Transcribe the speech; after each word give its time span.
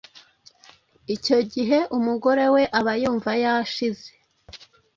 icyo 1.15 1.37
gihe 1.53 1.77
umugore 1.97 2.43
we 2.53 2.63
aba 2.79 2.93
yumva 3.01 3.31
yashize 3.43 4.09